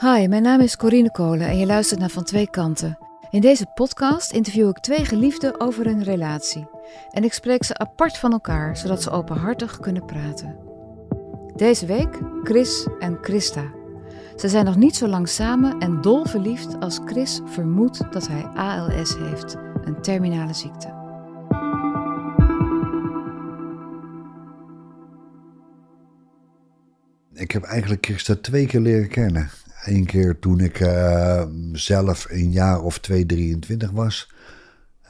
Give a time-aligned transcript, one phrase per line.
[0.00, 2.98] Hi, mijn naam is Corine Kolen en je luistert naar Van Twee Kanten.
[3.30, 6.66] In deze podcast interview ik twee geliefden over hun relatie.
[7.10, 10.56] En ik spreek ze apart van elkaar, zodat ze openhartig kunnen praten.
[11.56, 13.72] Deze week Chris en Christa.
[14.36, 18.42] Ze zijn nog niet zo lang samen en dol verliefd als Chris vermoedt dat hij
[18.42, 20.92] ALS heeft, een terminale ziekte.
[27.32, 29.50] Ik heb eigenlijk Christa twee keer leren kennen.
[29.84, 34.32] Eén keer toen ik uh, zelf een jaar of twee, 23 was.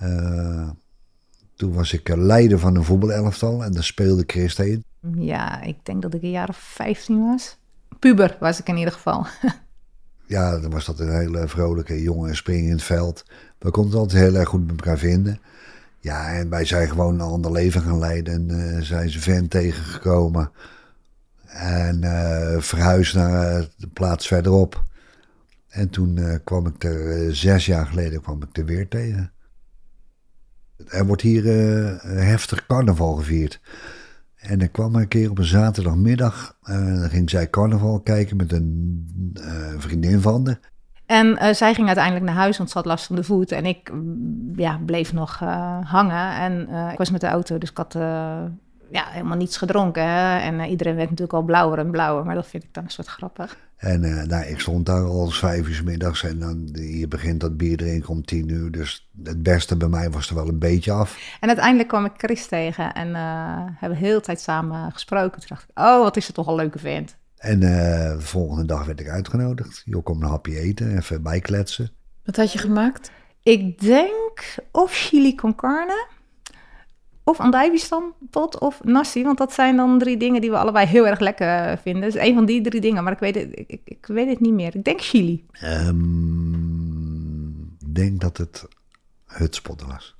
[0.02, 0.68] Uh,
[1.56, 4.84] toen was ik leider van een voetbalelftal en daar speelde Christa in.
[5.18, 7.58] Ja, ik denk dat ik een jaar of 15 was.
[7.98, 9.26] Puber was ik in ieder geval.
[10.26, 13.24] ja, dan was dat een hele vrolijke jongen, springen in het veld.
[13.58, 15.38] We konden het altijd heel erg goed met elkaar vinden.
[16.00, 18.34] Ja, en wij zijn gewoon een ander leven gaan leiden.
[18.34, 20.50] En uh, zijn ze vent tegengekomen.
[21.54, 24.84] En uh, verhuisd naar de plaats verderop.
[25.68, 29.32] En toen uh, kwam ik er, zes jaar geleden kwam ik er weer tegen.
[30.86, 31.44] Er wordt hier
[32.04, 33.60] heftig carnaval gevierd.
[34.36, 36.56] En ik kwam een keer op een zaterdagmiddag.
[36.66, 40.60] dan ging zij carnaval kijken met een vriendin van haar.
[41.06, 43.52] En zij ging uiteindelijk naar huis, want ze had last van de voet.
[43.52, 43.92] En ik
[44.56, 45.38] ja, bleef nog
[45.82, 46.34] hangen.
[46.34, 47.94] En ik was met de auto, dus ik had
[48.94, 50.08] ja, helemaal niets gedronken.
[50.08, 50.38] Hè?
[50.38, 52.24] En iedereen werd natuurlijk al blauwer en blauwer.
[52.24, 53.56] Maar dat vind ik dan een soort grappig.
[53.76, 56.22] En nou, ik stond daar al vijf uur middags.
[56.22, 58.70] En dan, je begint dat bier drinken om tien uur.
[58.70, 61.36] Dus het beste bij mij was er wel een beetje af.
[61.40, 62.92] En uiteindelijk kwam ik Chris tegen.
[62.92, 63.14] En
[63.78, 65.38] hebben we heel de tijd samen gesproken.
[65.38, 67.16] Toen dacht ik, oh, wat is het toch een leuke vent.
[67.36, 67.68] En uh,
[68.12, 69.82] de volgende dag werd ik uitgenodigd.
[69.84, 71.90] Je kom een hapje eten, even bijkletsen.
[72.24, 73.10] Wat had je gemaakt?
[73.42, 76.06] Ik denk of chili con carne,
[77.24, 79.22] of andijbiestampot of nasi.
[79.22, 82.02] Want dat zijn dan drie dingen die we allebei heel erg lekker vinden.
[82.02, 84.52] Dus een van die drie dingen, maar ik weet het, ik, ik weet het niet
[84.52, 84.74] meer.
[84.74, 85.44] Ik denk chili.
[85.62, 88.66] Um, ik denk dat het
[89.26, 90.16] hutspot was.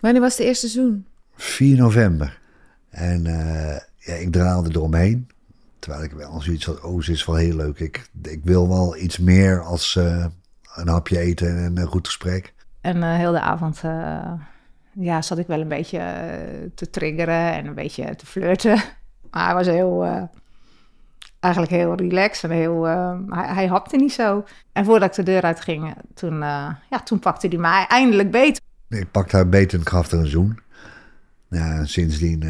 [0.00, 1.06] Wanneer was de eerste zoen?
[1.34, 2.38] 4 november.
[2.90, 5.28] En uh, ja, ik draalde eromheen.
[5.78, 7.80] Terwijl ik wel zoiets had, oh, ze is wel heel leuk.
[7.80, 10.26] Ik, ik wil wel iets meer als uh,
[10.74, 12.54] een hapje eten en een goed gesprek.
[12.80, 14.32] En uh, heel de avond uh,
[14.98, 16.00] ja, zat ik wel een beetje
[16.74, 18.82] te triggeren en een beetje te flirten.
[19.30, 20.28] Maar hij was heel,
[21.40, 22.82] eigenlijk heel relaxed en heel,
[23.28, 24.44] hij, hij hapte niet zo.
[24.72, 26.38] En voordat ik de deur uit ging, toen,
[26.90, 28.60] ja, toen pakte hij mij eindelijk beet.
[28.88, 30.60] Ik pakte haar beet en gaf haar een zoen.
[31.48, 32.44] Ja, sindsdien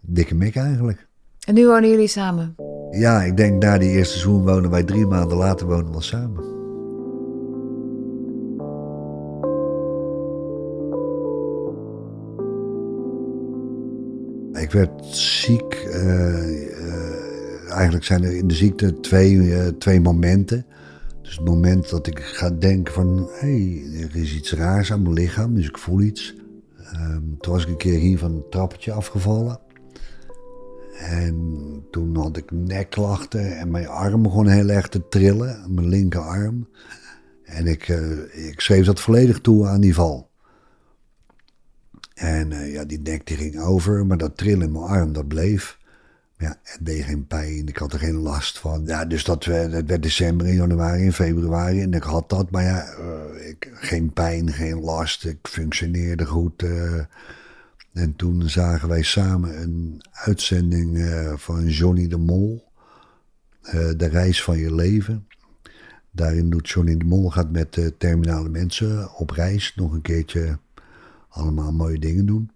[0.00, 1.06] dikke mik eigenlijk.
[1.44, 2.54] En nu wonen jullie samen?
[2.90, 6.53] Ja, ik denk na die eerste zoen wonen wij drie maanden later wonen we samen.
[14.74, 15.86] Werd ziek.
[15.86, 20.66] Uh, uh, eigenlijk zijn er in de ziekte twee, uh, twee momenten.
[21.22, 23.28] Dus het moment dat ik ga denken van...
[23.32, 26.34] hé, er is iets raars aan mijn lichaam, dus ik voel iets.
[26.94, 29.60] Um, toen was ik een keer hier van een trappetje afgevallen.
[30.98, 31.36] En
[31.90, 36.68] toen had ik nekklachten en mijn arm begon heel erg te trillen, mijn linkerarm.
[37.44, 37.88] En ik,
[38.32, 40.32] ik schreef dat volledig toe aan die val.
[42.14, 45.28] En uh, ja, die nek die ging over, maar dat trillen in mijn arm, dat
[45.28, 45.78] bleef.
[46.38, 48.82] Ja, het deed geen pijn, ik had er geen last van.
[48.86, 52.50] Ja, dus dat, dat werd december, januari, in februari en ik had dat.
[52.50, 56.64] Maar ja, uh, ik, geen pijn, geen last, ik functioneerde goed.
[57.92, 62.64] En toen zagen wij samen een uitzending van Johnny de Mol.
[63.96, 65.26] De reis van je leven.
[66.10, 69.72] Daarin doet Johnny de Mol gaat met terminale mensen op reis.
[69.76, 70.58] Nog een keertje
[71.34, 72.50] allemaal mooie dingen doen.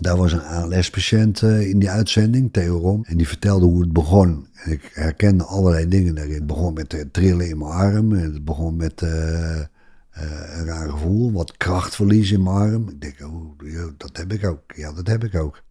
[0.00, 3.04] Daar was een ALS-patiënt in die uitzending, Theo Rom.
[3.04, 4.46] En die vertelde hoe het begon.
[4.54, 6.34] En ik herkende allerlei dingen daarin.
[6.34, 8.12] Het begon met trillen in mijn arm.
[8.12, 9.60] En het begon met uh,
[10.12, 12.88] een raar gevoel, wat krachtverlies in mijn arm.
[12.88, 14.60] Ik denk, oh, dat heb ik ook.
[14.74, 15.62] Ja, dat heb ik ook.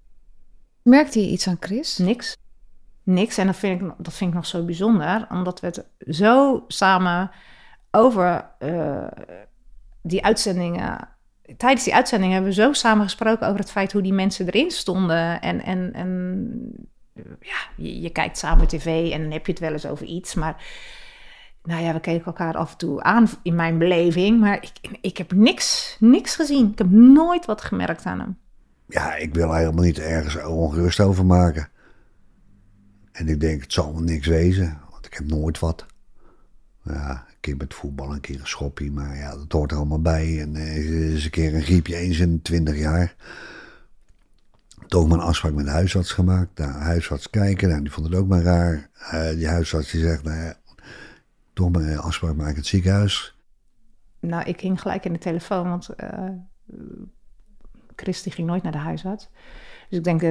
[0.81, 1.97] Merkte je iets aan Chris?
[1.97, 2.37] Niks.
[3.03, 3.37] Niks.
[3.37, 5.85] En dat vind ik, dat vind ik nog zo bijzonder, omdat we het
[6.15, 7.31] zo samen
[7.91, 9.07] over uh,
[10.01, 11.09] die uitzendingen.
[11.57, 14.71] Tijdens die uitzending hebben we zo samen gesproken over het feit hoe die mensen erin
[14.71, 15.41] stonden.
[15.41, 16.89] En, en, en
[17.39, 20.33] ja, je, je kijkt samen tv en dan heb je het wel eens over iets.
[20.33, 20.63] Maar
[21.63, 25.17] nou ja, we keken elkaar af en toe aan in mijn beleving, maar ik, ik
[25.17, 26.71] heb niks, niks gezien.
[26.71, 28.37] Ik heb nooit wat gemerkt aan hem.
[28.87, 31.69] Ja, ik wil helemaal niet ergens ongerust over maken.
[33.11, 35.85] En ik denk, het zal wel niks wezen, want ik heb nooit wat.
[36.83, 40.41] Ja, met voetbal, een keer een schoppie, maar ja, dat hoort er allemaal bij.
[40.41, 43.15] En uh, is een keer een griepje eens in twintig jaar.
[44.87, 46.57] Toch een afspraak met de huisarts gemaakt.
[46.57, 48.89] Nou, huisarts kijken, nou, die vond het ook maar raar.
[49.13, 50.55] Uh, die huisarts die zegt, nou ja,
[51.53, 53.35] toch een afspraak maken in het ziekenhuis.
[54.19, 56.29] Nou, ik ging gelijk in de telefoon, want uh,
[57.95, 59.29] Chris die ging nooit naar de huisarts.
[59.89, 60.21] Dus ik denk,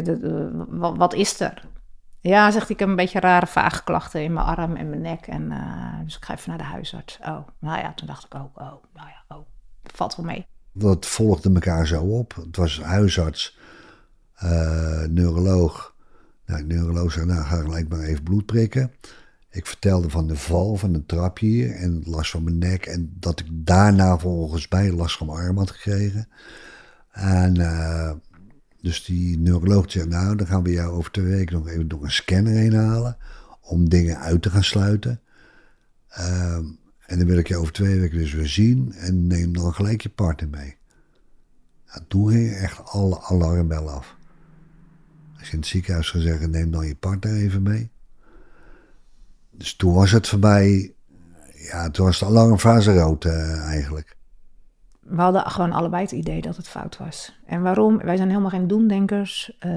[0.97, 1.69] wat, is er?
[2.26, 5.26] Ja, zegt ik heb een beetje rare vage klachten in mijn arm en mijn nek.
[5.26, 7.19] En, uh, dus ik ga even naar de huisarts.
[7.20, 9.46] Oh, nou ja, toen dacht ik ook, oh, nou ja, oh,
[9.82, 10.46] valt wel mee.
[10.73, 12.34] Dat volgde elkaar zo op.
[12.34, 13.58] Het was huisarts,
[14.43, 15.94] uh, neuroloog.
[16.46, 18.93] Nou, neuroloog zei, nou ga gelijk maar even bloed prikken.
[19.50, 22.87] Ik vertelde van de val van een trapje hier en last van mijn nek.
[22.87, 26.29] En dat ik daarna volgens mij last van mijn arm had gekregen.
[27.12, 28.11] En uh,
[28.87, 32.05] dus die neuroloog zegt, nou dan gaan we jou over twee weken nog even door
[32.05, 33.17] een scanner heen halen.
[33.61, 35.21] Om dingen uit te gaan sluiten.
[36.19, 36.55] Uh,
[37.06, 38.93] en dan wil ik je over twee weken dus weer zien.
[38.93, 40.77] En neem dan gelijk je partner mee.
[41.87, 44.17] Nou, toen ging echt alle alarmbellen af.
[45.39, 47.91] Als je in het ziekenhuis zou zeggen, neem dan je partner even mee.
[49.50, 50.94] Dus toen was het voorbij.
[51.55, 54.16] Ja, toen was de alarmfase rood uh, eigenlijk.
[55.08, 57.38] We hadden gewoon allebei het idee dat het fout was.
[57.44, 57.99] En waarom?
[57.99, 59.53] Wij zijn helemaal geen doendenkers.
[59.61, 59.70] Uh,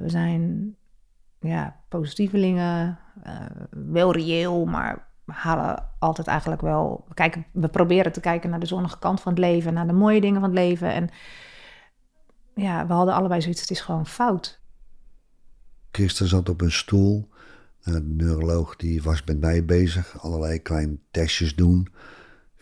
[0.00, 0.74] we zijn
[1.40, 2.98] ja, positievelingen.
[3.26, 7.04] Uh, wel reëel, maar we halen altijd eigenlijk wel.
[7.08, 9.92] We, kijken, we proberen te kijken naar de zonnige kant van het leven, naar de
[9.92, 10.92] mooie dingen van het leven.
[10.92, 11.08] En
[12.54, 14.60] ja, we hadden allebei zoiets, het is gewoon fout.
[15.90, 17.28] Christen zat op een stoel.
[17.82, 20.20] De neuroloog die was met mij bezig.
[20.20, 21.88] Allerlei kleine testjes doen.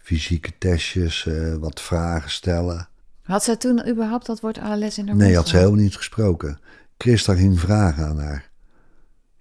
[0.07, 2.89] Fysieke testjes, uh, wat vragen stellen.
[3.23, 6.59] Had zij toen überhaupt dat woord ALS in haar Nee, had ze helemaal niet gesproken.
[6.99, 8.51] Christa ging vragen aan haar.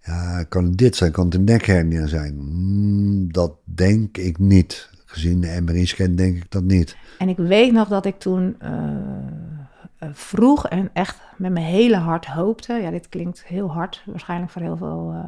[0.01, 1.11] Ja, kan het dit zijn?
[1.11, 2.35] Kan het een nekhernia zijn?
[2.37, 4.89] Hmm, dat denk ik niet.
[5.05, 6.97] Gezien de MRI-scan denk ik dat niet.
[7.19, 12.25] En ik weet nog dat ik toen uh, vroeg en echt met mijn hele hart
[12.25, 12.73] hoopte.
[12.73, 14.03] Ja, dit klinkt heel hard.
[14.05, 15.23] Waarschijnlijk voor heel veel uh,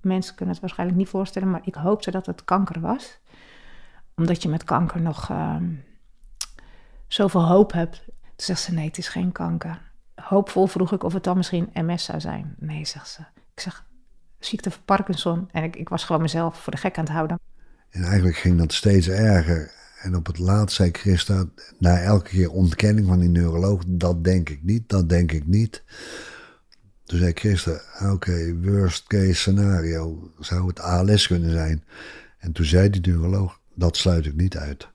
[0.00, 1.50] mensen kunnen het waarschijnlijk niet voorstellen.
[1.50, 3.18] Maar ik hoopte dat het kanker was.
[4.20, 5.30] Omdat je met kanker nog
[7.06, 8.02] zoveel hoop hebt.
[8.04, 9.92] Toen zegt ze, nee, het is geen kanker.
[10.14, 12.54] Hoopvol vroeg ik of het dan misschien MS zou zijn.
[12.58, 13.20] Nee, zegt ze.
[13.54, 13.86] Ik zeg,
[14.38, 15.48] ziekte van Parkinson.
[15.52, 17.38] En ik, ik was gewoon mezelf voor de gek aan het houden.
[17.90, 19.72] En eigenlijk ging dat steeds erger.
[20.02, 21.44] En op het laatst zei Christa,
[21.78, 25.82] na elke keer ontkenning van die neuroloog, dat denk ik niet, dat denk ik niet.
[27.04, 27.80] Toen zei Christa,
[28.12, 31.84] oké, worst case scenario, zou het ALS kunnen zijn?
[32.38, 34.88] En toen zei die neuroloog, dat sluit ik niet uit.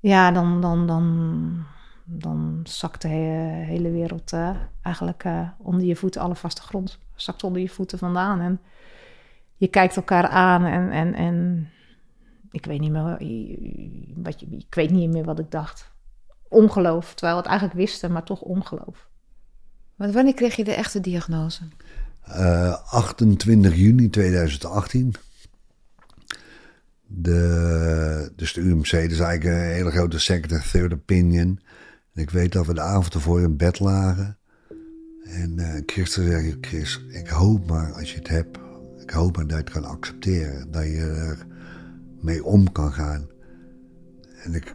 [0.00, 1.64] Ja, dan, dan, dan,
[2.04, 7.44] dan zakt de hele wereld uh, eigenlijk uh, onder je voeten, alle vaste grond, zakt
[7.44, 8.40] onder je voeten vandaan.
[8.40, 8.60] En
[9.56, 11.68] je kijkt elkaar aan en, en, en
[12.50, 13.02] ik weet niet meer
[14.22, 15.90] wat je, ik weet niet meer wat ik dacht.
[16.48, 19.08] Ongeloof, terwijl we het eigenlijk wisten, maar toch ongeloof.
[19.96, 21.62] Wanneer kreeg je de echte diagnose?
[22.28, 25.14] Uh, 28 juni 2018.
[27.06, 31.60] De, dus de UMC, dat is eigenlijk een hele grote en third opinion.
[32.12, 34.38] En ik weet dat we de avond ervoor in bed lagen.
[35.24, 38.58] En uh, Christen zei, Chris, ik hoop maar als je het hebt,
[39.02, 40.70] ik hoop maar dat je het kan accepteren.
[40.70, 41.46] Dat je er
[42.20, 43.26] mee om kan gaan.
[44.42, 44.74] En ik,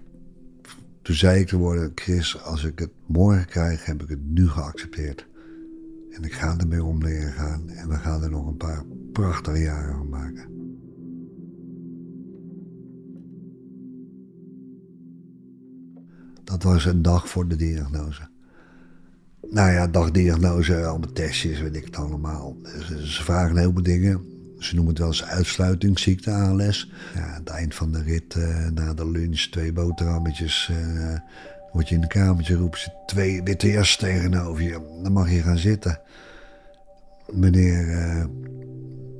[1.01, 4.47] toen zei ik te worden, Chris, als ik het morgen krijg, heb ik het nu
[4.47, 5.27] geaccepteerd.
[6.11, 7.69] En ik ga ermee om leren gaan.
[7.69, 8.83] En we gaan er nog een paar
[9.13, 10.60] prachtige jaren van maken.
[16.61, 18.21] Dat was een dag voor de diagnose.
[19.49, 22.57] Nou ja, dagdiagnose, allemaal testjes, weet ik het allemaal.
[23.03, 24.25] Ze vragen een heleboel dingen.
[24.59, 26.91] Ze noemen het wel eens uitsluitingsziekte, ALS.
[27.13, 30.71] Ja, aan het eind van de rit, uh, na de lunch, twee boterhammetjes.
[30.71, 31.19] Uh,
[31.71, 34.99] word je in een kamertje roepen ze twee witte jas tegenover je.
[35.03, 35.99] Dan mag je gaan zitten.
[37.31, 38.25] Meneer, uh,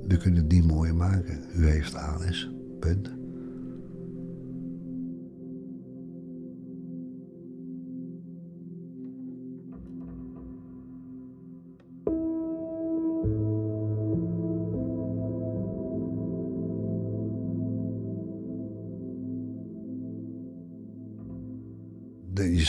[0.08, 1.44] we kunnen het niet mooier maken.
[1.56, 2.50] U heeft ALS.
[2.80, 3.21] Punt.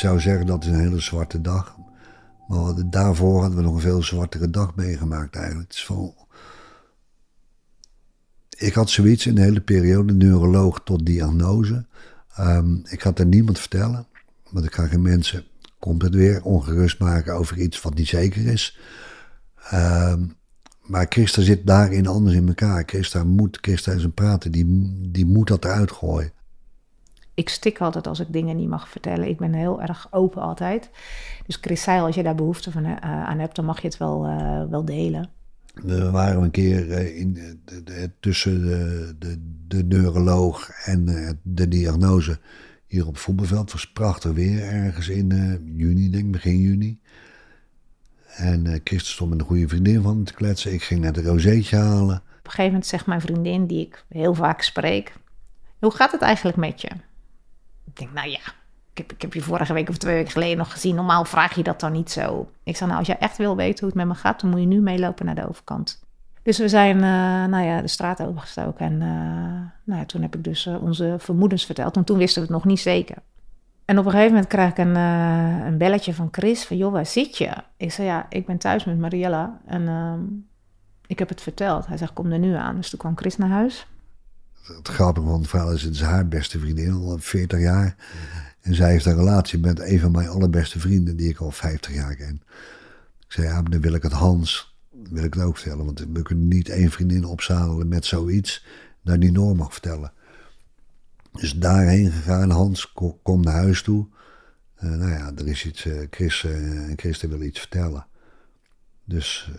[0.02, 1.76] Zou zeggen dat is een hele zwarte dag.
[2.48, 5.68] Maar daarvoor hadden we nog een veel zwartere dag meegemaakt eigenlijk.
[5.68, 5.90] Het is.
[8.66, 11.86] Ik had zoiets in de hele periode, neuroloog tot diagnose.
[12.38, 14.06] Um, ik had er niemand vertellen,
[14.50, 15.44] want ik ga geen mensen,
[15.78, 18.78] komt het weer, ongerust maken over iets wat niet zeker is.
[19.74, 20.34] Um,
[20.82, 22.82] maar Christa zit daarin anders in elkaar.
[22.86, 26.32] Christa moet, Christa is een praten, die, die moet dat eruit gooien
[27.34, 29.28] ik stik altijd als ik dingen niet mag vertellen.
[29.28, 30.90] Ik ben heel erg open altijd.
[31.46, 33.96] Dus Chris zei als je daar behoefte van, uh, aan hebt, dan mag je het
[33.96, 35.28] wel, uh, wel delen.
[35.74, 37.32] We waren een keer eh, in,
[37.64, 41.04] de, de, tussen de, de, de, neuroloog en
[41.42, 42.38] de diagnose
[42.86, 43.60] hier op het voetbalveld.
[43.60, 45.28] Het was prachtig weer, ergens in
[45.76, 47.00] juni, denk ik, begin juni.
[48.36, 50.72] En Christen stond met een goede vriendin van te kletsen.
[50.72, 52.16] Ik ging naar de rozeetje halen.
[52.16, 55.12] Op een gegeven moment zegt mijn vriendin, die ik heel vaak spreek...
[55.78, 56.88] Hoe gaat het eigenlijk met je?
[57.84, 58.40] Ik denk, nou ja,
[58.94, 60.94] ik heb, je vorige week of twee weken geleden nog gezien.
[60.94, 62.50] Normaal vraag je dat dan niet zo.
[62.62, 64.60] Ik zei, nou, als je echt wil weten hoe het met me gaat, dan moet
[64.60, 66.02] je nu meelopen naar de overkant.
[66.42, 67.02] Dus we zijn uh,
[67.50, 68.86] nou ja, de straat overgestoken.
[68.86, 69.08] En uh,
[69.84, 71.96] nou ja, toen heb ik dus uh, onze vermoedens verteld.
[71.96, 73.16] En toen wisten we het nog niet zeker.
[73.84, 74.96] En op een gegeven moment krijg ik een,
[75.66, 76.64] een belletje van Chris.
[76.64, 77.50] Van, joh, waar zit je?
[77.76, 79.60] Ik zei, ja, ik ben thuis met Mariella.
[79.66, 80.20] En ehm,
[81.06, 81.86] ik heb het verteld.
[81.86, 82.76] Hij zegt, kom er nu aan.
[82.76, 83.86] Dus toen kwam Chris naar huis.
[84.62, 87.96] Het grappige van het verhaal is, het is haar beste vriendin al 40 jaar.
[88.60, 91.94] En zij heeft een relatie met een van mijn allerbeste vrienden, die ik al 50
[91.94, 92.42] jaar ken.
[93.18, 95.84] Ik zei, ja, dan wil ik het Hans, wil ik het ook vertellen.
[95.84, 98.64] Want we kunnen niet één vriendin opzadelen met zoiets,
[99.02, 100.12] dat die Noor mag vertellen.
[101.32, 102.92] Dus daarheen gegaan, Hans
[103.22, 104.06] komt naar huis toe.
[104.84, 108.06] Uh, nou ja, er is iets, uh, Chris uh, en Christen willen iets vertellen.
[109.04, 109.50] Dus,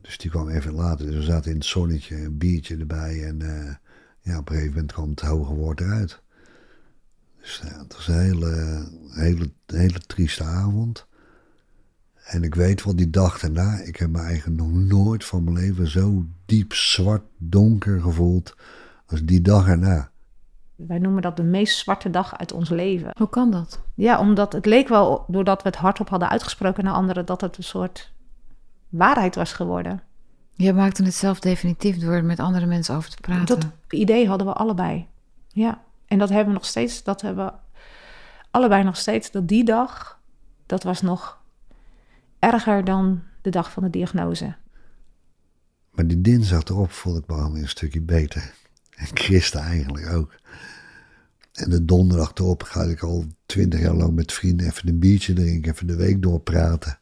[0.00, 1.06] dus die kwam even later.
[1.06, 3.24] Dus we zaten in het zonnetje, een biertje erbij.
[3.26, 3.38] En
[4.22, 6.20] ja, op een gegeven moment kwam het hoge woord eruit.
[7.40, 11.06] Dus ja, het was een hele, hele, hele trieste avond.
[12.24, 15.56] En ik weet wel, die dag daarna, ik heb me eigenlijk nog nooit van mijn
[15.56, 18.56] leven zo diep zwart donker gevoeld
[19.06, 20.10] als die dag erna.
[20.76, 23.10] Wij noemen dat de meest zwarte dag uit ons leven.
[23.18, 23.80] Hoe kan dat?
[23.94, 27.56] Ja, omdat het leek wel, doordat we het hardop hadden uitgesproken naar anderen, dat het
[27.56, 28.12] een soort
[28.88, 30.02] waarheid was geworden.
[30.62, 33.60] Je maakte het zelf definitief door er met andere mensen over te praten.
[33.60, 35.06] Dat idee hadden we allebei.
[35.48, 35.82] Ja.
[36.06, 37.52] En dat hebben we nog steeds, dat hebben we
[38.50, 39.30] allebei nog steeds.
[39.30, 40.20] Dat die dag,
[40.66, 41.38] dat was nog
[42.38, 44.54] erger dan de dag van de diagnose.
[45.90, 48.54] Maar die dinsdag erop voelde ik me al een stukje beter.
[48.96, 50.34] En Christa eigenlijk ook.
[51.52, 55.32] En de donderdag erop ga ik al twintig jaar lang met vrienden even een biertje
[55.32, 56.98] drinken, even de week doorpraten.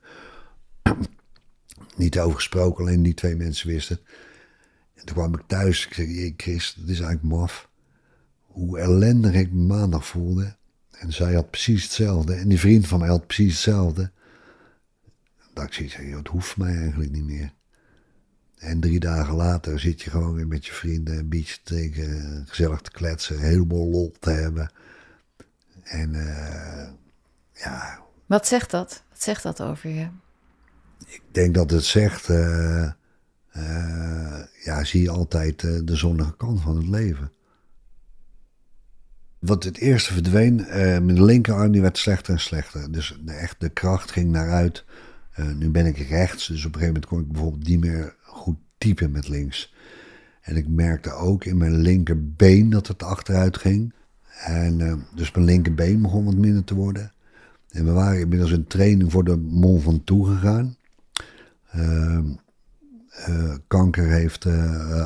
[2.01, 4.01] Niet over gesproken, alleen die twee mensen wisten.
[4.95, 5.87] En toen kwam ik thuis.
[5.87, 7.69] Ik zei, Chris, dat is eigenlijk maf
[8.47, 10.57] hoe ellendig ik me maandag voelde.
[10.91, 12.35] En zij had precies hetzelfde.
[12.35, 14.11] En die vriend van mij had precies hetzelfde.
[15.53, 17.53] Dat ik het hoeft mij eigenlijk niet meer.
[18.57, 22.45] En drie dagen later zit je gewoon weer met je vrienden een biertje te drinken,
[22.49, 24.73] gezellig te kletsen, helemaal lol te hebben.
[25.83, 26.89] En uh,
[27.53, 28.01] ja.
[28.27, 29.03] Wat zegt dat?
[29.09, 30.09] Wat zegt dat over je?
[31.07, 32.91] Ik denk dat het zegt, uh,
[33.57, 37.33] uh, ja, zie je altijd de zonnige kant van het leven.
[39.39, 40.55] Wat het eerste verdween,
[41.05, 42.93] mijn linkerarm die werd slechter en slechter.
[42.93, 44.85] Dus de, echt de kracht ging naar uit.
[45.57, 48.59] Nu ben ik rechts, dus op een gegeven moment kon ik bijvoorbeeld niet meer goed
[48.79, 49.75] typen met links.
[50.41, 53.95] En ik merkte ook in mijn linkerbeen dat het achteruit ging.
[54.45, 57.13] En dus mijn linkerbeen begon wat minder te worden.
[57.71, 60.77] En we waren inmiddels een training voor de Mont Ventoux gegaan.
[61.73, 62.25] Ehm,
[63.67, 64.47] kanker heeft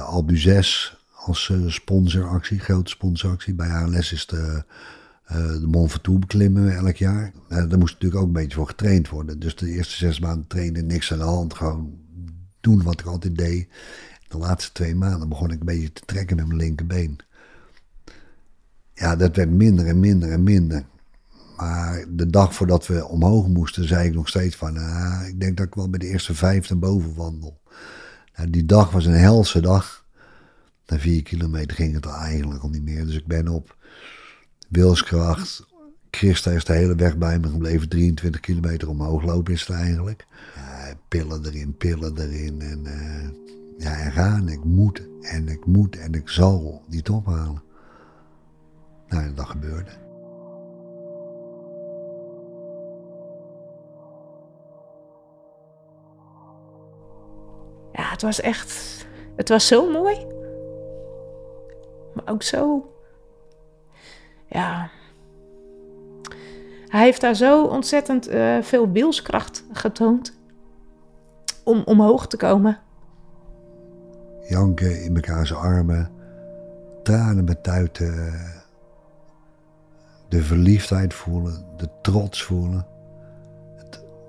[0.01, 3.55] Albuzes als sponsoractie, grote sponsoractie.
[3.55, 4.65] Bij ALS is de,
[5.29, 7.33] de Mont Ventoux beklimmen elk jaar.
[7.49, 9.39] Daar moest natuurlijk ook een beetje voor getraind worden.
[9.39, 11.55] Dus de eerste zes maanden trainen, niks aan de hand.
[11.55, 11.99] Gewoon
[12.61, 13.69] doen wat ik altijd deed.
[14.29, 17.19] De laatste twee maanden begon ik een beetje te trekken met mijn linkerbeen.
[18.95, 20.85] Ja, dat werd minder en minder en minder.
[21.57, 24.77] Maar de dag voordat we omhoog moesten, zei ik nog steeds van...
[24.77, 27.61] Ah, ik denk dat ik wel bij de eerste vijf naar boven wandel.
[28.37, 30.05] Nou, die dag was een helse dag.
[30.87, 33.07] Na vier kilometer ging het eigenlijk al niet meer.
[33.07, 33.77] Dus ik ben op
[34.69, 35.67] wilskracht.
[36.11, 37.89] Christa is de hele weg bij me gebleven.
[37.89, 40.27] 23 kilometer omhoog lopen is het eigenlijk.
[41.09, 42.61] Pillen erin, pillen erin.
[42.61, 43.31] En, uh,
[43.79, 44.49] ja, en gaan.
[44.49, 47.63] Ik moet en ik moet en ik zal die top halen.
[49.09, 50.04] Nou, dat gebeurde.
[58.15, 59.07] Het was echt.
[59.37, 60.27] Het was zo mooi.
[62.15, 62.93] Maar ook zo.
[64.47, 64.91] Ja.
[66.89, 70.39] Hij heeft daar zo ontzettend uh, veel wilskracht getoond.
[71.65, 72.79] Om omhoog te komen.
[74.49, 76.11] Janken in zijn armen.
[77.03, 78.41] Tranen betuiten.
[80.29, 81.67] De verliefdheid voelen.
[81.77, 82.87] De trots voelen.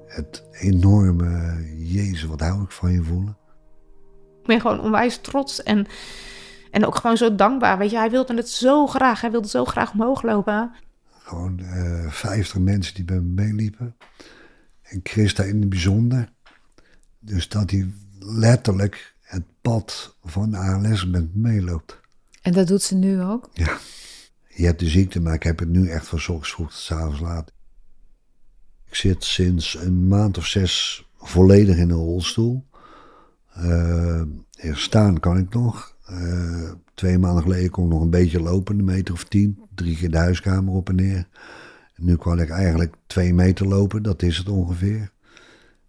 [0.05, 1.63] Het enorme.
[1.77, 3.37] Jezus, wat hou ik van je voelen.
[4.45, 5.87] Ik ben gewoon onwijs trots en
[6.75, 7.77] en ook gewoon zo dankbaar.
[7.77, 9.21] Weet je, hij wilde het zo graag.
[9.21, 10.71] Hij wilde zo graag omhoog lopen.
[11.09, 13.95] Gewoon uh, eh, 50 mensen die bij me meeliepen.
[14.81, 16.29] En Christa in het bijzonder.
[17.19, 21.99] Dus dat hij letterlijk het pad van ALS met me meeloopt.
[22.41, 23.49] En dat doet ze nu ook?
[23.53, 23.77] Ja.
[24.47, 26.79] Je hebt de ziekte, maar ik heb het nu echt van 's ochtends vroeg tot
[26.79, 27.51] 's avonds laat.
[28.87, 32.65] Ik zit sinds een maand of zes volledig in een rolstoel.
[33.55, 34.21] Eh,
[34.73, 35.95] staan kan ik nog.
[36.05, 39.59] Eh, twee maanden geleden kon ik nog een beetje lopen, een meter of tien.
[39.75, 41.27] Drie keer de huiskamer op en neer.
[41.95, 45.11] Nu kan ik eigenlijk twee meter lopen, dat is het ongeveer.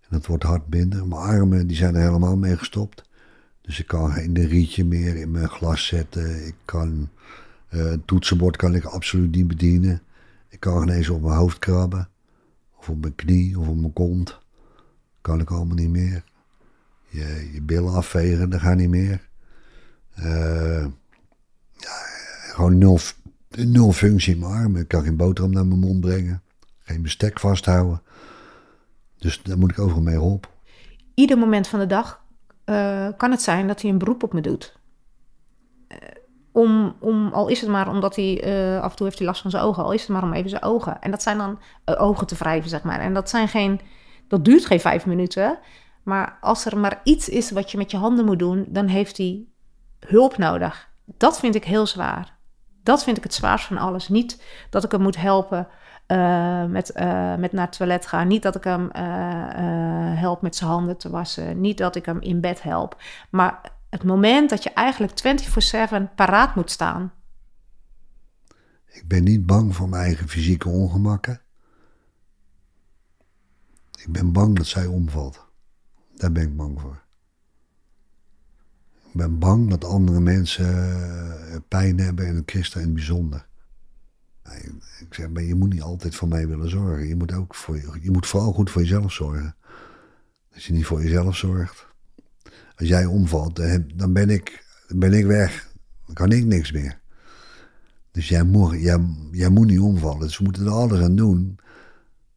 [0.01, 1.07] En dat wordt hard minder.
[1.07, 3.03] Mijn armen die zijn er helemaal mee gestopt.
[3.61, 6.47] Dus ik kan geen rietje meer in mijn glas zetten.
[6.47, 7.09] Ik kan,
[7.71, 10.03] uh, een toetsenbord kan ik absoluut niet bedienen.
[10.49, 12.09] Ik kan geen eens op mijn hoofd krabben.
[12.79, 14.39] Of op mijn knie of op mijn kont.
[15.21, 16.25] Kan ik allemaal niet meer.
[17.09, 19.21] Je, je billen afvegen, dat gaat niet meer.
[20.19, 20.87] Uh,
[21.77, 21.95] ja,
[22.53, 22.99] gewoon nul,
[23.49, 24.81] nul functie in mijn armen.
[24.81, 26.43] Ik kan geen boterham naar mijn mond brengen.
[26.79, 28.03] Geen bestek vasthouden.
[29.19, 30.51] Dus daar moet ik overal mee op.
[31.15, 32.25] Ieder moment van de dag
[32.65, 34.77] uh, kan het zijn dat hij een beroep op me doet.
[35.89, 35.99] Uh,
[36.53, 38.41] om, om, al is het maar omdat hij
[38.81, 40.51] af en toe heeft hij last van zijn ogen, al is het maar om even
[40.51, 41.01] zijn ogen.
[41.01, 43.01] En dat zijn dan ogen te wrijven, zeg maar.
[43.01, 43.81] En dat zijn geen,
[44.29, 45.59] dat duurt geen vijf minuten.
[46.07, 49.17] Maar als er maar iets is wat je met je handen moet doen, dan heeft
[49.17, 49.45] hij
[49.99, 50.89] hulp nodig.
[51.05, 52.37] Dat vind ik heel zwaar.
[52.83, 54.09] Dat vind ik het zwaarst van alles.
[54.09, 55.69] Niet dat ik hem moet helpen
[56.09, 58.29] uh, met, uh, met naar het toilet gaan.
[58.29, 61.61] Niet dat ik hem uh, help met zijn handen te wassen.
[61.61, 63.03] Niet dat ik hem in bed help.
[63.31, 65.13] Maar het moment dat je eigenlijk
[66.11, 67.13] 24/7 paraat moet staan.
[68.87, 71.41] Ik ben niet bang voor mijn eigen fysieke ongemakken.
[73.97, 75.46] Ik ben bang dat zij omvalt.
[76.17, 77.03] Daar ben ik bang voor.
[79.11, 83.47] Ik ben bang dat andere mensen pijn hebben en een christen in het bijzonder.
[85.01, 87.09] Ik zeg, maar je moet niet altijd voor mij willen zorgen.
[87.09, 89.57] Je moet, ook voor, je moet vooral goed voor jezelf zorgen.
[90.55, 91.87] Als je niet voor jezelf zorgt.
[92.77, 93.57] Als jij omvalt,
[93.95, 95.69] dan ben ik, ben ik weg.
[96.07, 97.01] Dan kan ik niks meer.
[98.11, 98.99] Dus jij moet, jij,
[99.31, 100.21] jij moet niet omvallen.
[100.21, 101.59] Dus we moeten er alles aan doen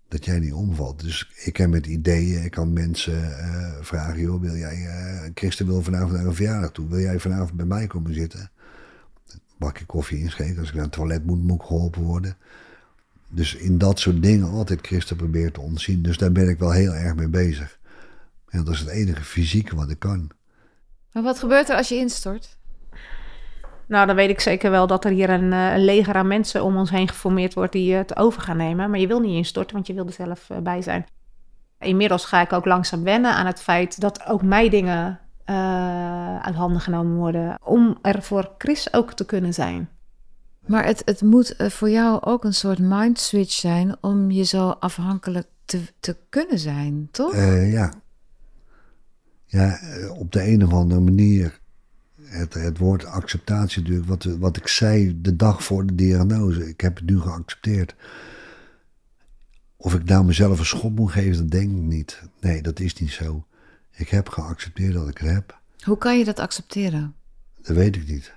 [0.09, 0.99] dat jij niet omvalt.
[1.01, 5.81] Dus ik heb met ideeën, ik kan mensen uh, vragen: wil jij, uh, Christen wil
[5.81, 6.87] vanavond naar een verjaardag toe.
[6.87, 8.51] Wil jij vanavond bij mij komen zitten?
[9.59, 10.59] bakje koffie inschenken.
[10.59, 12.37] Als ik naar het toilet moet, moet ik geholpen worden.
[13.29, 16.01] Dus in dat soort dingen altijd Christen probeert te ontzien.
[16.01, 17.79] Dus daar ben ik wel heel erg mee bezig.
[18.49, 20.29] En dat is het enige fysieke wat ik kan.
[21.11, 22.57] Maar wat gebeurt er als je instort?
[23.89, 26.63] Nou, dan weet ik zeker wel dat er hier een, eh, een leger aan mensen
[26.63, 28.89] om ons heen geformeerd wordt die het over gaan nemen.
[28.89, 31.05] Maar je wil niet instorten, want je wil er zelf eh, bij zijn.
[31.79, 36.55] Inmiddels ga ik ook langzaam wennen aan het feit dat ook mij dingen uh, uit
[36.55, 37.59] handen genomen worden.
[37.63, 39.89] Om er voor Chris ook te kunnen zijn.
[40.65, 44.43] Maar het, het moet eh, voor jou ook een soort mind switch zijn om je
[44.43, 47.33] zo afhankelijk te, te kunnen zijn, toch?
[47.33, 47.93] Uh, ja.
[49.45, 49.79] Ja,
[50.17, 51.59] op de een of andere manier.
[52.29, 56.69] Het, het woord acceptatie natuurlijk, wat, wat ik zei de dag voor de diagnose.
[56.69, 57.95] Ik heb het nu geaccepteerd.
[59.77, 62.21] Of ik nou mezelf een schop moet geven, dat denk ik niet.
[62.41, 63.45] Nee, dat is niet zo.
[63.91, 65.59] Ik heb geaccepteerd dat ik het heb.
[65.79, 67.15] Hoe kan je dat accepteren?
[67.61, 68.33] Dat weet ik niet.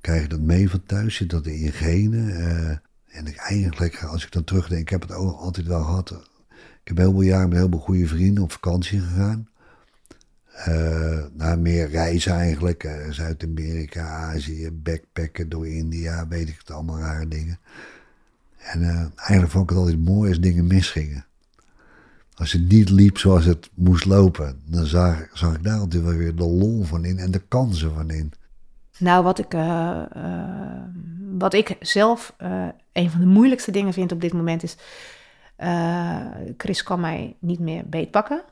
[0.00, 1.14] Krijg je dat mee van thuis?
[1.14, 2.28] Zit dat in je genen?
[2.28, 2.70] Uh,
[3.06, 6.10] en ik eigenlijk, als ik dan terugdenk, ik heb het ook altijd wel gehad.
[6.82, 9.48] Ik heb heel veel jaren met heel veel goede vrienden op vakantie gegaan.
[10.68, 12.84] Uh, naar meer reizen eigenlijk.
[12.84, 17.58] Uh, Zuid-Amerika, Azië, backpacken door India, weet ik het, allemaal rare dingen.
[18.58, 21.26] En eigenlijk vond ik het altijd mooi als dingen misgingen
[22.38, 26.18] als het niet liep zoals het moest lopen, dan zag, zag ik daar natuurlijk wel
[26.18, 28.32] weer de lol van in en de kansen van in.
[28.98, 29.52] Nou, wat ik,
[31.38, 32.34] wat ik zelf
[32.92, 34.76] een van de moeilijkste dingen vind op dit moment is.
[36.56, 38.42] Chris kan mij niet meer beetpakken.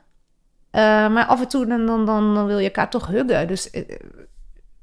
[1.13, 3.47] Maar af en toe dan, dan, dan, wil je elkaar toch huggen.
[3.47, 3.69] Dus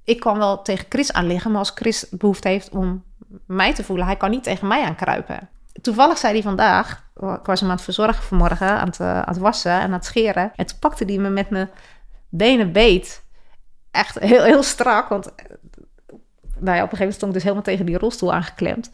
[0.05, 3.05] ik kan wel tegen Chris aan liggen, maar als Chris behoefte heeft om
[3.47, 5.49] mij te voelen, hij kan niet tegen mij aankruipen
[5.81, 9.39] toevallig zei hij vandaag, ik was hem aan het verzorgen vanmorgen, aan het, uh, aan
[9.39, 10.53] wassen en aan het scheren.
[10.57, 11.71] En toen pakte hij me met mijn
[12.29, 13.25] benen beet.
[13.91, 15.45] Echt heel, heel strak, want eh,
[16.59, 18.91] nou ja, op een gegeven moment stond ik dus helemaal tegen die rolstoel aangeklemd.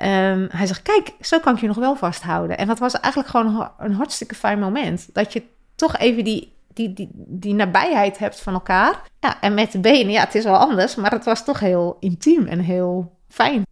[0.00, 2.58] Um, hij zegt, kijk, zo kan ik je nog wel vasthouden.
[2.58, 5.14] En dat was eigenlijk gewoon een hartstikke fijn moment.
[5.14, 5.42] Dat je
[5.78, 9.02] toch even die, die, die, die nabijheid hebt van elkaar.
[9.20, 11.96] Ja, en met de benen, ja, het is wel anders, maar het was toch heel
[12.00, 13.62] intiem en heel fijn.